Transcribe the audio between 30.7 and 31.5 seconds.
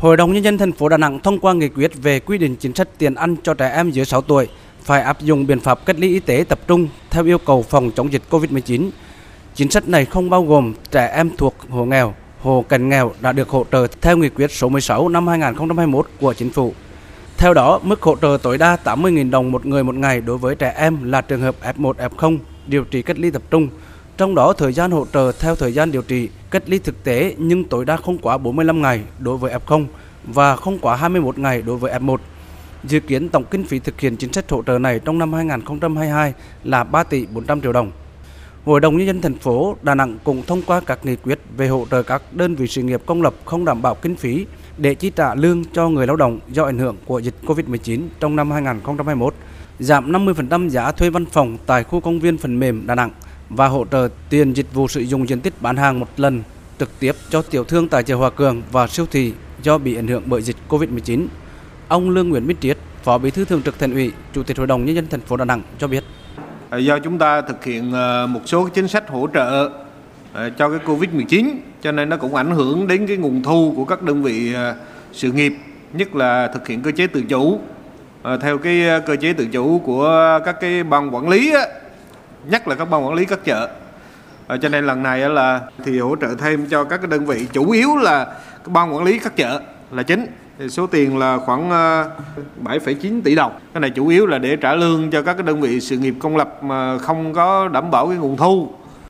quá 21